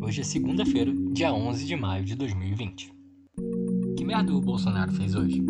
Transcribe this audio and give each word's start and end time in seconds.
Hoje 0.00 0.22
é 0.22 0.24
segunda-feira, 0.24 0.90
dia 1.12 1.30
11 1.30 1.66
de 1.66 1.76
maio 1.76 2.02
de 2.06 2.14
2020. 2.14 2.90
Que 3.98 4.02
merda 4.02 4.34
o 4.34 4.40
Bolsonaro 4.40 4.90
fez 4.92 5.14
hoje? 5.14 5.44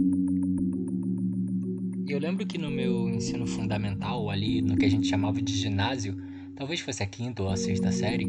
Eu 2.08 2.18
lembro 2.18 2.44
que 2.44 2.58
no 2.58 2.68
meu 2.68 3.08
ensino 3.08 3.46
fundamental, 3.46 4.28
ali 4.28 4.60
no 4.60 4.76
que 4.76 4.86
a 4.86 4.90
gente 4.90 5.06
chamava 5.06 5.40
de 5.40 5.54
ginásio, 5.54 6.16
talvez 6.56 6.80
fosse 6.80 7.04
a 7.04 7.06
quinta 7.06 7.44
ou 7.44 7.48
a 7.48 7.56
sexta 7.56 7.92
série, 7.92 8.26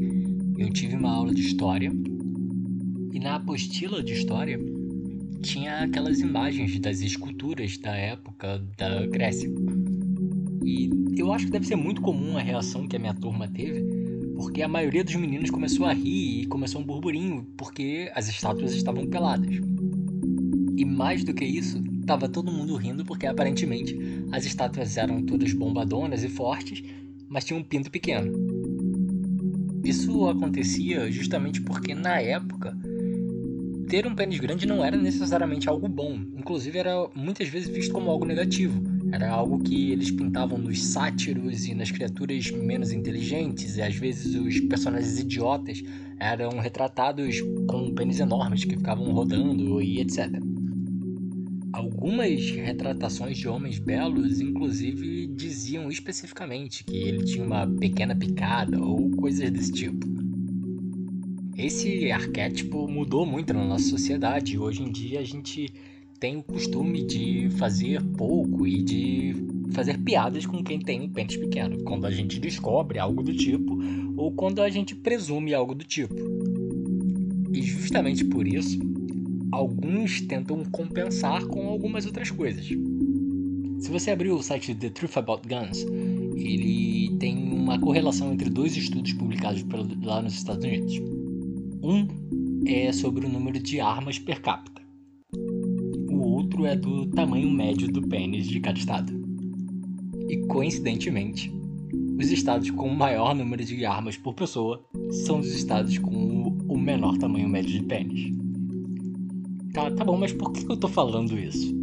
eu 0.59 0.69
tive 0.69 0.95
uma 0.95 1.11
aula 1.11 1.33
de 1.33 1.41
história. 1.41 1.91
E 3.11 3.19
na 3.19 3.37
apostila 3.37 4.03
de 4.03 4.13
história 4.13 4.59
tinha 5.41 5.85
aquelas 5.85 6.19
imagens 6.19 6.79
das 6.79 7.01
esculturas 7.01 7.79
da 7.79 7.95
época 7.95 8.63
da 8.77 9.07
Grécia. 9.07 9.51
E 10.63 10.87
eu 11.17 11.33
acho 11.33 11.45
que 11.45 11.51
deve 11.51 11.65
ser 11.65 11.77
muito 11.77 11.99
comum 11.99 12.37
a 12.37 12.41
reação 12.43 12.87
que 12.87 12.95
a 12.95 12.99
minha 12.99 13.15
turma 13.15 13.47
teve, 13.47 14.08
porque 14.39 14.61
a 14.61 14.69
maioria 14.69 15.03
dos 15.03 15.15
meninos 15.15 15.49
começou 15.49 15.85
a 15.85 15.91
rir 15.91 16.43
e 16.43 16.45
começou 16.45 16.79
um 16.79 16.85
burburinho, 16.85 17.45
porque 17.57 18.09
as 18.15 18.29
estátuas 18.29 18.73
estavam 18.73 19.05
peladas. 19.05 19.53
E 20.77 20.85
mais 20.85 21.25
do 21.25 21.33
que 21.33 21.43
isso, 21.43 21.83
estava 21.99 22.29
todo 22.29 22.49
mundo 22.49 22.77
rindo 22.77 23.03
porque 23.03 23.27
aparentemente 23.27 23.99
as 24.31 24.45
estátuas 24.45 24.95
eram 24.95 25.21
todas 25.23 25.51
bombadonas 25.51 26.23
e 26.23 26.29
fortes, 26.29 26.81
mas 27.27 27.43
tinham 27.43 27.59
um 27.59 27.63
pinto 27.63 27.91
pequeno. 27.91 28.31
Isso 29.83 30.25
acontecia 30.29 31.11
justamente 31.11 31.59
porque 31.59 31.93
na 31.93 32.21
época 32.21 32.77
ter 33.89 34.07
um 34.07 34.15
pênis 34.15 34.39
grande 34.39 34.65
não 34.65 34.85
era 34.85 34.95
necessariamente 34.95 35.67
algo 35.67 35.89
bom, 35.89 36.17
inclusive 36.37 36.79
era 36.79 37.09
muitas 37.13 37.49
vezes 37.49 37.67
visto 37.67 37.91
como 37.91 38.09
algo 38.09 38.25
negativo. 38.25 38.81
Era 39.11 39.31
algo 39.31 39.59
que 39.59 39.91
eles 39.91 40.11
pintavam 40.11 40.57
nos 40.57 40.83
sátiros 40.83 41.67
e 41.67 41.73
nas 41.73 41.91
criaturas 41.91 42.51
menos 42.51 42.91
inteligentes, 42.91 43.77
e 43.77 43.81
às 43.81 43.95
vezes 43.95 44.35
os 44.35 44.59
personagens 44.61 45.19
idiotas 45.19 45.83
eram 46.19 46.59
retratados 46.59 47.41
com 47.67 47.93
pênis 47.93 48.19
enormes 48.19 48.65
que 48.65 48.75
ficavam 48.75 49.11
rodando 49.11 49.81
e 49.81 49.99
etc. 49.99 50.29
Algumas 51.71 52.49
retratações 52.51 53.37
de 53.37 53.47
homens 53.47 53.79
belos, 53.79 54.41
inclusive, 54.41 55.27
diziam 55.27 55.89
especificamente 55.89 56.83
que 56.83 56.97
ele 56.97 57.23
tinha 57.23 57.45
uma 57.45 57.65
pequena 57.65 58.15
picada 58.15 58.79
ou 58.83 59.09
coisas 59.11 59.49
desse 59.49 59.71
tipo. 59.71 60.07
Esse 61.55 62.11
arquétipo 62.11 62.87
mudou 62.87 63.25
muito 63.25 63.53
na 63.53 63.65
nossa 63.65 63.89
sociedade. 63.89 64.57
Hoje 64.57 64.81
em 64.81 64.91
dia 64.91 65.19
a 65.19 65.23
gente 65.23 65.71
tem 66.19 66.35
o 66.35 66.43
costume 66.43 67.01
de 67.03 67.49
fazer 67.51 68.03
pouco 68.17 68.67
e 68.67 68.81
de 68.81 69.35
fazer 69.71 69.97
piadas 69.99 70.45
com 70.45 70.61
quem 70.63 70.79
tem 70.79 71.01
um 71.01 71.09
pênis 71.09 71.37
pequeno, 71.37 71.81
quando 71.83 72.05
a 72.05 72.11
gente 72.11 72.39
descobre 72.39 72.99
algo 72.99 73.23
do 73.23 73.33
tipo 73.33 73.79
ou 74.17 74.31
quando 74.31 74.61
a 74.61 74.69
gente 74.69 74.95
presume 74.95 75.53
algo 75.53 75.73
do 75.73 75.85
tipo. 75.85 76.13
E 77.53 77.61
justamente 77.61 78.25
por 78.25 78.45
isso, 78.45 78.77
alguns 79.51 80.21
tentam 80.21 80.63
compensar 80.65 81.45
com 81.45 81.67
algumas 81.67 82.05
outras 82.05 82.29
coisas. 82.29 82.65
Se 82.65 83.89
você 83.89 84.11
abrir 84.11 84.31
o 84.31 84.41
site 84.41 84.75
The 84.75 84.89
Truth 84.89 85.17
About 85.17 85.47
Guns, 85.47 85.85
ele 86.35 87.15
tem 87.17 87.37
uma 87.37 87.79
correlação 87.79 88.33
entre 88.33 88.49
dois 88.49 88.75
estudos 88.75 89.13
publicados 89.13 89.65
lá 90.03 90.21
nos 90.21 90.33
Estados 90.33 90.65
Unidos. 90.65 90.99
Um 91.81 92.07
é 92.67 92.91
sobre 92.91 93.25
o 93.25 93.29
número 93.29 93.57
de 93.57 93.79
armas 93.79 94.19
per 94.19 94.41
capita 94.41 94.78
outro 96.59 96.65
é 96.65 96.75
do 96.75 97.05
tamanho 97.07 97.49
médio 97.49 97.87
do 97.87 98.01
pênis 98.01 98.47
de 98.47 98.59
cada 98.59 98.77
estado. 98.77 99.13
E 100.27 100.37
coincidentemente, 100.47 101.51
os 102.17 102.29
estados 102.31 102.69
com 102.71 102.87
o 102.87 102.95
maior 102.95 103.33
número 103.33 103.63
de 103.63 103.85
armas 103.85 104.17
por 104.17 104.33
pessoa 104.33 104.83
são 105.25 105.39
os 105.39 105.53
estados 105.53 105.97
com 105.97 106.57
o 106.67 106.77
menor 106.77 107.17
tamanho 107.17 107.47
médio 107.47 107.71
de 107.71 107.83
pênis. 107.83 108.33
Tá, 109.73 109.89
tá 109.91 110.03
bom, 110.03 110.17
mas 110.17 110.33
por 110.33 110.51
que 110.51 110.69
eu 110.69 110.75
tô 110.75 110.87
falando 110.87 111.39
isso? 111.39 111.73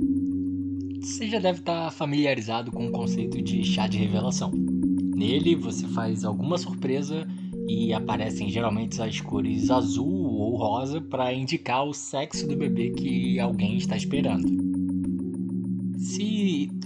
Você 1.00 1.28
já 1.28 1.38
deve 1.38 1.60
estar 1.60 1.90
familiarizado 1.92 2.70
com 2.70 2.86
o 2.86 2.92
conceito 2.92 3.40
de 3.40 3.64
chá 3.64 3.86
de 3.86 3.96
revelação. 3.96 4.50
Nele, 4.50 5.54
você 5.54 5.86
faz 5.88 6.24
alguma 6.24 6.58
surpresa 6.58 7.26
e 7.68 7.92
aparecem 7.92 8.50
geralmente 8.50 9.00
as 9.00 9.20
cores 9.20 9.70
azul 9.70 10.06
ou 10.06 10.56
rosa 10.56 11.00
para 11.00 11.32
indicar 11.32 11.84
o 11.84 11.94
sexo 11.94 12.46
do 12.46 12.56
bebê 12.56 12.90
que 12.90 13.40
alguém 13.40 13.76
está 13.76 13.96
esperando. 13.96 14.65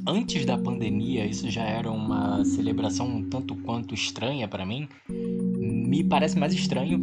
Antes 0.06 0.46
da 0.46 0.56
pandemia 0.56 1.26
isso 1.26 1.50
já 1.50 1.62
era 1.62 1.90
uma 1.90 2.44
celebração 2.44 3.06
um 3.06 3.22
tanto 3.28 3.54
quanto 3.56 3.94
estranha 3.94 4.48
para 4.48 4.64
mim, 4.64 4.88
me 5.08 6.02
parece 6.04 6.38
mais 6.38 6.54
estranho 6.54 7.00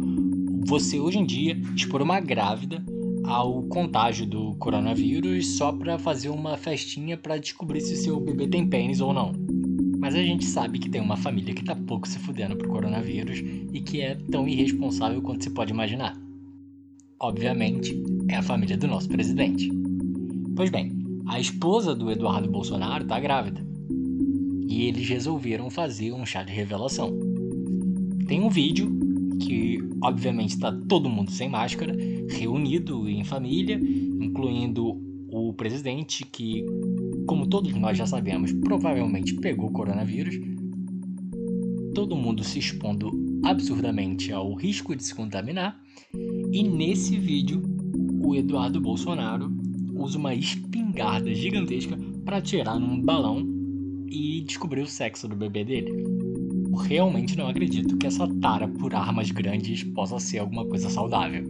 você 0.66 0.98
hoje 0.98 1.18
em 1.18 1.24
dia 1.24 1.58
expor 1.74 2.02
uma 2.02 2.20
grávida 2.20 2.84
ao 3.24 3.62
contágio 3.64 4.26
do 4.26 4.54
coronavírus 4.56 5.56
só 5.56 5.72
para 5.72 5.98
fazer 5.98 6.28
uma 6.28 6.56
festinha 6.56 7.16
para 7.16 7.38
descobrir 7.38 7.80
se 7.80 7.96
seu 7.96 8.18
bebê 8.18 8.48
tem 8.48 8.68
pênis 8.68 9.00
ou 9.00 9.12
não. 9.12 9.32
Mas 9.98 10.14
a 10.14 10.22
gente 10.22 10.44
sabe 10.44 10.78
que 10.78 10.88
tem 10.88 11.00
uma 11.00 11.16
família 11.16 11.54
que 11.54 11.64
tá 11.64 11.74
pouco 11.74 12.06
se 12.08 12.18
fudendo 12.18 12.56
pro 12.56 12.68
coronavírus 12.68 13.38
e 13.72 13.80
que 13.80 14.00
é 14.00 14.14
tão 14.30 14.46
irresponsável 14.46 15.22
quanto 15.22 15.44
se 15.44 15.50
pode 15.50 15.72
imaginar. 15.72 16.16
Obviamente, 17.20 18.00
é 18.28 18.36
a 18.36 18.42
família 18.42 18.76
do 18.76 18.86
nosso 18.86 19.08
presidente. 19.08 19.68
Pois 20.54 20.70
bem, 20.70 20.97
a 21.28 21.38
esposa 21.38 21.94
do 21.94 22.10
Eduardo 22.10 22.50
Bolsonaro 22.50 23.04
tá 23.04 23.20
grávida. 23.20 23.64
E 24.66 24.84
eles 24.84 25.06
resolveram 25.08 25.68
fazer 25.70 26.12
um 26.12 26.24
chá 26.24 26.42
de 26.42 26.52
revelação. 26.52 27.16
Tem 28.26 28.40
um 28.40 28.48
vídeo 28.48 28.90
que, 29.40 29.78
obviamente, 30.02 30.50
está 30.50 30.72
todo 30.88 31.08
mundo 31.08 31.30
sem 31.30 31.48
máscara, 31.48 31.94
reunido 32.30 33.08
em 33.08 33.22
família, 33.24 33.80
incluindo 34.20 35.00
o 35.30 35.52
presidente, 35.52 36.24
que 36.24 36.64
como 37.26 37.46
todos 37.46 37.74
nós 37.74 37.98
já 37.98 38.06
sabemos, 38.06 38.52
provavelmente 38.52 39.34
pegou 39.34 39.70
coronavírus, 39.70 40.34
todo 41.94 42.16
mundo 42.16 42.42
se 42.42 42.58
expondo 42.58 43.10
absurdamente 43.44 44.32
ao 44.32 44.54
risco 44.54 44.96
de 44.96 45.04
se 45.04 45.14
contaminar, 45.14 45.78
e 46.52 46.62
nesse 46.62 47.18
vídeo 47.18 47.62
o 48.22 48.34
Eduardo 48.34 48.80
Bolsonaro 48.80 49.67
usa 49.98 50.18
uma 50.18 50.34
espingarda 50.34 51.34
gigantesca 51.34 51.98
para 52.24 52.38
atirar 52.38 52.78
num 52.78 53.00
balão 53.00 53.46
e 54.06 54.40
descobrir 54.42 54.82
o 54.82 54.86
sexo 54.86 55.28
do 55.28 55.36
bebê 55.36 55.64
dele. 55.64 55.90
Eu 56.70 56.76
realmente 56.76 57.36
não 57.36 57.48
acredito 57.48 57.96
que 57.96 58.06
essa 58.06 58.26
tara 58.40 58.68
por 58.68 58.94
armas 58.94 59.30
grandes 59.30 59.82
possa 59.82 60.18
ser 60.18 60.38
alguma 60.38 60.64
coisa 60.64 60.88
saudável. 60.88 61.44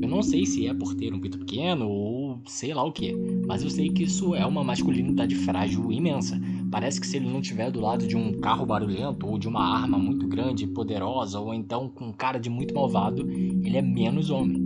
Eu 0.00 0.08
não 0.08 0.22
sei 0.22 0.46
se 0.46 0.66
é 0.66 0.72
por 0.72 0.94
ter 0.94 1.12
um 1.12 1.20
pito 1.20 1.38
pequeno 1.38 1.86
ou 1.86 2.40
sei 2.46 2.72
lá 2.72 2.82
o 2.82 2.92
que. 2.92 3.14
Mas 3.46 3.62
eu 3.62 3.68
sei 3.68 3.90
que 3.90 4.04
isso 4.04 4.34
é 4.34 4.46
uma 4.46 4.64
masculinidade 4.64 5.34
frágil 5.34 5.92
imensa. 5.92 6.40
Parece 6.70 6.98
que 7.00 7.06
se 7.06 7.18
ele 7.18 7.28
não 7.28 7.40
estiver 7.40 7.70
do 7.70 7.80
lado 7.80 8.06
de 8.06 8.16
um 8.16 8.40
carro 8.40 8.64
barulhento 8.64 9.26
ou 9.26 9.38
de 9.38 9.46
uma 9.46 9.62
arma 9.62 9.98
muito 9.98 10.26
grande 10.26 10.64
e 10.64 10.68
poderosa, 10.68 11.38
ou 11.38 11.52
então 11.52 11.88
com 11.88 12.12
cara 12.12 12.38
de 12.38 12.48
muito 12.48 12.74
malvado, 12.74 13.28
ele 13.30 13.76
é 13.76 13.82
menos 13.82 14.30
homem. 14.30 14.59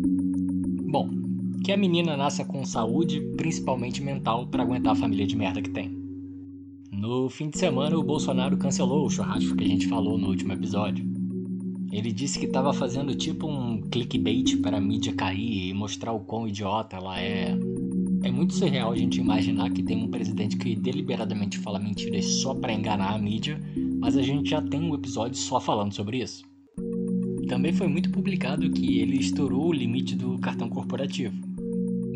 Que 1.64 1.72
a 1.72 1.78
menina 1.78 2.14
nasça 2.14 2.44
com 2.44 2.62
saúde, 2.62 3.22
principalmente 3.38 4.02
mental, 4.02 4.46
para 4.46 4.62
aguentar 4.62 4.92
a 4.92 4.96
família 4.96 5.26
de 5.26 5.34
merda 5.34 5.62
que 5.62 5.70
tem. 5.70 5.90
No 6.92 7.30
fim 7.30 7.48
de 7.48 7.58
semana, 7.58 7.96
o 7.96 8.02
Bolsonaro 8.02 8.58
cancelou 8.58 9.06
o 9.06 9.08
churrasco 9.08 9.56
que 9.56 9.64
a 9.64 9.68
gente 9.68 9.88
falou 9.88 10.18
no 10.18 10.28
último 10.28 10.52
episódio. 10.52 11.10
Ele 11.90 12.12
disse 12.12 12.38
que 12.38 12.44
estava 12.44 12.74
fazendo 12.74 13.14
tipo 13.14 13.46
um 13.46 13.80
clickbait 13.80 14.58
para 14.58 14.76
a 14.76 14.80
mídia 14.80 15.14
cair 15.14 15.70
e 15.70 15.72
mostrar 15.72 16.12
o 16.12 16.20
quão 16.20 16.46
idiota 16.46 16.96
ela 16.96 17.18
é. 17.18 17.56
É 18.22 18.30
muito 18.30 18.52
surreal 18.52 18.92
a 18.92 18.96
gente 18.96 19.18
imaginar 19.18 19.70
que 19.70 19.82
tem 19.82 20.04
um 20.04 20.10
presidente 20.10 20.58
que 20.58 20.76
deliberadamente 20.76 21.56
fala 21.56 21.78
mentiras 21.78 22.26
só 22.26 22.54
para 22.54 22.74
enganar 22.74 23.14
a 23.14 23.18
mídia, 23.18 23.58
mas 23.98 24.18
a 24.18 24.22
gente 24.22 24.50
já 24.50 24.60
tem 24.60 24.82
um 24.82 24.94
episódio 24.94 25.38
só 25.38 25.58
falando 25.58 25.94
sobre 25.94 26.18
isso. 26.18 26.44
Também 27.48 27.72
foi 27.72 27.88
muito 27.88 28.10
publicado 28.10 28.70
que 28.70 28.98
ele 28.98 29.16
estourou 29.16 29.68
o 29.68 29.72
limite 29.72 30.14
do 30.14 30.38
cartão 30.38 30.68
corporativo, 30.68 31.53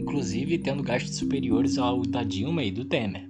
inclusive 0.08 0.56
tendo 0.56 0.82
gastos 0.82 1.16
superiores 1.16 1.76
ao 1.76 2.00
da 2.00 2.22
Dilma 2.22 2.64
e 2.64 2.70
do 2.70 2.86
Temer. 2.86 3.28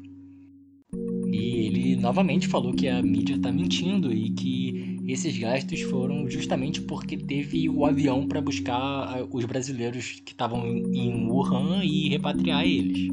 E 1.30 1.66
ele 1.66 1.96
novamente 1.96 2.46
falou 2.46 2.72
que 2.72 2.86
a 2.86 3.02
mídia 3.02 3.34
está 3.34 3.50
mentindo 3.50 4.12
e 4.12 4.30
que 4.30 4.96
esses 5.06 5.36
gastos 5.36 5.80
foram 5.82 6.30
justamente 6.30 6.80
porque 6.80 7.16
teve 7.16 7.68
o 7.68 7.84
avião 7.84 8.28
para 8.28 8.40
buscar 8.40 8.78
ah, 8.78 9.26
os 9.30 9.44
brasileiros 9.44 10.22
que 10.24 10.30
estavam 10.30 10.64
em 10.66 11.28
Wuhan 11.28 11.84
e 11.84 12.08
repatriar 12.10 12.64
eles. 12.64 13.08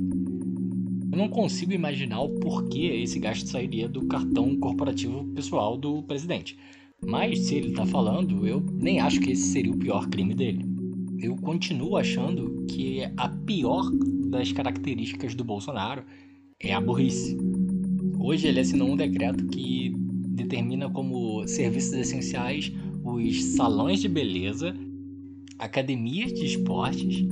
Eu 1.12 1.17
não 1.17 1.27
consigo 1.27 1.73
imaginar 1.73 2.21
o 2.21 2.39
porquê 2.39 3.01
esse 3.03 3.19
gasto 3.19 3.47
sairia 3.47 3.89
do 3.89 4.06
cartão 4.06 4.56
corporativo 4.57 5.25
pessoal 5.33 5.75
do 5.75 6.03
presidente. 6.03 6.56
Mas 7.03 7.39
se 7.39 7.56
ele 7.56 7.69
está 7.69 7.85
falando, 7.85 8.47
eu 8.47 8.62
nem 8.62 9.00
acho 9.00 9.19
que 9.19 9.31
esse 9.31 9.47
seria 9.47 9.71
o 9.71 9.77
pior 9.77 10.07
crime 10.07 10.35
dele. 10.35 10.75
Eu 11.25 11.36
continuo 11.38 11.98
achando 11.98 12.68
que 12.69 13.01
a 13.18 13.30
pior 13.30 13.89
das 14.30 14.51
características 14.51 15.33
do 15.33 15.44
Bolsonaro 15.44 16.04
é 16.60 16.72
a 16.72 16.80
burrice. 16.80 17.36
Hoje 18.19 18.48
ele 18.48 18.60
assinou 18.60 18.89
um 18.92 18.95
decreto 18.95 19.48
que 19.48 19.92
determina 20.36 20.88
como 20.88 21.48
serviços 21.48 21.94
essenciais 21.94 22.72
os 23.04 23.44
salões 23.56 24.01
de 24.01 24.07
beleza, 24.07 24.75
academias 25.57 26.31
de 26.31 26.45
esportes 26.45 27.25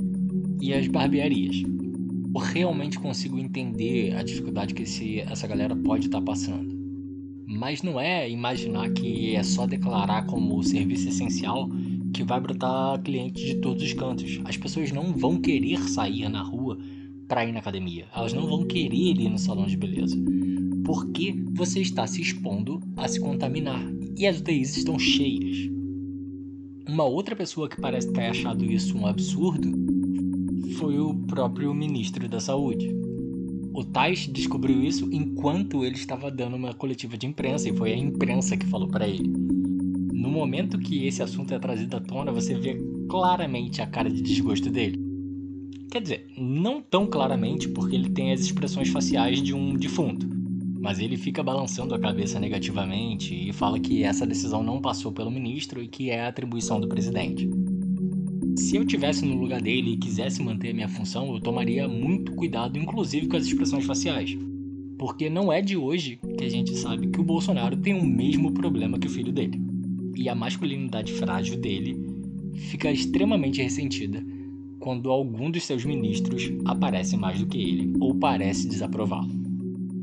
e 0.60 0.74
as 0.74 0.88
barbearias. 0.88 1.62
Eu 1.62 2.40
realmente 2.40 2.98
consigo 2.98 3.38
entender 3.38 4.16
a 4.16 4.24
dificuldade 4.24 4.74
que 4.74 4.82
esse, 4.82 5.20
essa 5.20 5.46
galera 5.46 5.76
pode 5.76 6.06
estar 6.06 6.18
tá 6.18 6.24
passando. 6.24 6.74
Mas 7.46 7.80
não 7.80 8.00
é 8.00 8.28
imaginar 8.28 8.90
que 8.90 9.36
é 9.36 9.42
só 9.44 9.68
declarar 9.68 10.26
como 10.26 10.60
serviço 10.64 11.08
essencial 11.08 11.68
que 12.14 12.22
vai 12.22 12.40
brotar 12.40 13.02
clientes 13.02 13.42
de 13.44 13.56
todos 13.56 13.82
os 13.82 13.92
cantos. 13.92 14.40
As 14.44 14.56
pessoas 14.56 14.92
não 14.92 15.12
vão 15.12 15.40
querer 15.40 15.80
sair 15.80 16.28
na 16.28 16.42
rua 16.42 16.78
para 17.26 17.44
ir 17.44 17.52
na 17.52 17.58
academia. 17.58 18.06
Elas 18.14 18.32
não 18.32 18.46
vão 18.46 18.64
querer 18.64 19.20
ir 19.20 19.28
no 19.28 19.38
salão 19.38 19.66
de 19.66 19.76
beleza. 19.76 20.16
Porque 20.84 21.34
você 21.52 21.80
está 21.80 22.06
se 22.06 22.22
expondo 22.22 22.80
a 22.96 23.08
se 23.08 23.18
contaminar. 23.18 23.82
E 24.16 24.26
as 24.26 24.38
UTIs 24.38 24.76
estão 24.76 24.96
cheias. 24.96 25.68
Uma 26.86 27.04
outra 27.04 27.34
pessoa 27.34 27.68
que 27.68 27.80
parece 27.80 28.12
ter 28.12 28.26
achado 28.26 28.64
isso 28.64 28.96
um 28.96 29.06
absurdo 29.06 29.72
foi 30.78 30.98
o 31.00 31.14
próprio 31.14 31.74
ministro 31.74 32.28
da 32.28 32.38
Saúde. 32.38 32.94
O 33.72 33.82
Tais 33.82 34.28
descobriu 34.28 34.84
isso 34.84 35.08
enquanto 35.10 35.84
ele 35.84 35.96
estava 35.96 36.30
dando 36.30 36.54
uma 36.54 36.72
coletiva 36.74 37.18
de 37.18 37.26
imprensa 37.26 37.68
e 37.68 37.76
foi 37.76 37.92
a 37.92 37.96
imprensa 37.96 38.56
que 38.56 38.66
falou 38.66 38.86
para 38.86 39.08
ele. 39.08 39.43
No 40.24 40.30
momento 40.30 40.78
que 40.78 41.06
esse 41.06 41.22
assunto 41.22 41.52
é 41.52 41.58
trazido 41.58 41.98
à 41.98 42.00
tona, 42.00 42.32
você 42.32 42.54
vê 42.54 42.82
claramente 43.10 43.82
a 43.82 43.86
cara 43.86 44.08
de 44.08 44.22
desgosto 44.22 44.70
dele. 44.70 44.98
Quer 45.90 46.00
dizer, 46.00 46.26
não 46.38 46.80
tão 46.80 47.06
claramente 47.06 47.68
porque 47.68 47.94
ele 47.94 48.08
tem 48.08 48.32
as 48.32 48.40
expressões 48.40 48.88
faciais 48.88 49.42
de 49.42 49.52
um 49.52 49.76
defunto, 49.76 50.26
mas 50.80 50.98
ele 50.98 51.18
fica 51.18 51.42
balançando 51.42 51.94
a 51.94 51.98
cabeça 51.98 52.40
negativamente 52.40 53.34
e 53.34 53.52
fala 53.52 53.78
que 53.78 54.02
essa 54.02 54.26
decisão 54.26 54.62
não 54.62 54.80
passou 54.80 55.12
pelo 55.12 55.30
ministro 55.30 55.82
e 55.82 55.88
que 55.88 56.08
é 56.08 56.24
atribuição 56.24 56.80
do 56.80 56.88
presidente. 56.88 57.46
Se 58.56 58.76
eu 58.76 58.86
tivesse 58.86 59.26
no 59.26 59.36
lugar 59.36 59.60
dele 59.60 59.92
e 59.92 59.98
quisesse 59.98 60.42
manter 60.42 60.70
a 60.70 60.74
minha 60.74 60.88
função, 60.88 61.34
eu 61.34 61.40
tomaria 61.40 61.86
muito 61.86 62.32
cuidado, 62.32 62.78
inclusive 62.78 63.28
com 63.28 63.36
as 63.36 63.44
expressões 63.44 63.84
faciais. 63.84 64.34
Porque 64.98 65.28
não 65.28 65.52
é 65.52 65.60
de 65.60 65.76
hoje 65.76 66.18
que 66.38 66.44
a 66.44 66.48
gente 66.48 66.74
sabe 66.78 67.08
que 67.08 67.20
o 67.20 67.24
Bolsonaro 67.24 67.76
tem 67.76 67.92
o 67.92 68.06
mesmo 68.06 68.52
problema 68.52 68.98
que 68.98 69.06
o 69.06 69.10
filho 69.10 69.30
dele. 69.30 69.73
E 70.16 70.28
a 70.28 70.34
masculinidade 70.34 71.12
frágil 71.12 71.56
dele 71.56 71.96
fica 72.54 72.90
extremamente 72.90 73.62
ressentida 73.62 74.24
quando 74.78 75.10
algum 75.10 75.50
dos 75.50 75.64
seus 75.64 75.84
ministros 75.84 76.52
aparece 76.64 77.16
mais 77.16 77.38
do 77.38 77.46
que 77.46 77.58
ele 77.58 77.94
ou 78.00 78.14
parece 78.14 78.68
desaprová-lo. 78.68 79.30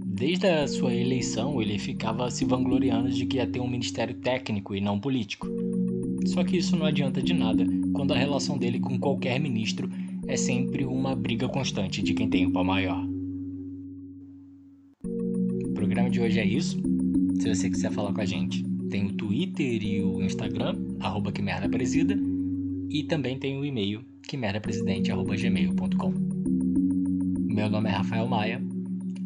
Desde 0.05 0.47
a 0.47 0.67
sua 0.67 0.93
eleição, 0.93 1.61
ele 1.61 1.79
ficava 1.79 2.29
se 2.29 2.45
vangloriando 2.45 3.09
de 3.09 3.25
que 3.25 3.37
ia 3.37 3.47
ter 3.47 3.59
um 3.59 3.67
ministério 3.67 4.15
técnico 4.15 4.75
e 4.75 4.81
não 4.81 4.99
político. 4.99 5.47
Só 6.27 6.43
que 6.43 6.57
isso 6.57 6.75
não 6.75 6.85
adianta 6.85 7.21
de 7.21 7.33
nada 7.33 7.65
quando 7.93 8.13
a 8.13 8.17
relação 8.17 8.57
dele 8.57 8.79
com 8.79 8.99
qualquer 8.99 9.39
ministro 9.39 9.89
é 10.27 10.37
sempre 10.37 10.85
uma 10.85 11.15
briga 11.15 11.47
constante 11.47 12.01
de 12.01 12.13
quem 12.13 12.29
tem 12.29 12.45
o 12.45 12.51
pau 12.51 12.63
maior. 12.63 13.03
O 15.03 15.73
programa 15.73 16.09
de 16.09 16.21
hoje 16.21 16.39
é 16.39 16.45
isso. 16.45 16.79
Se 17.39 17.53
você 17.53 17.69
quiser 17.69 17.91
falar 17.91 18.13
com 18.13 18.21
a 18.21 18.25
gente, 18.25 18.63
tem 18.91 19.05
o 19.05 19.13
Twitter 19.13 19.81
e 19.81 20.03
o 20.03 20.21
Instagram, 20.21 20.75
arroba 20.99 21.31
que 21.31 21.41
merda 21.41 21.67
presida, 21.67 22.15
e 22.89 23.03
também 23.03 23.39
tem 23.39 23.57
o 23.57 23.65
e-mail 23.65 24.03
que 24.21 24.35
merdapresidente.gmail.com. 24.35 26.13
Meu 27.53 27.69
nome 27.69 27.89
é 27.89 27.93
Rafael 27.93 28.27
Maia 28.27 28.61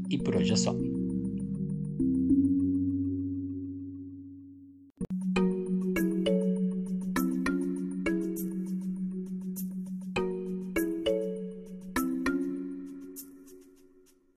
e 0.10 0.18
por 0.18 0.36
hoje 0.36 0.54
é 0.54 0.56
só. 0.56 0.74